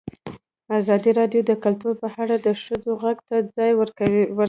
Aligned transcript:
ازادي 0.77 1.11
راډیو 1.19 1.41
د 1.45 1.51
کلتور 1.63 1.93
په 2.01 2.07
اړه 2.21 2.35
د 2.45 2.47
ښځو 2.63 2.91
غږ 3.03 3.17
ته 3.27 3.35
ځای 3.55 3.71
ورکړی. 3.75 4.21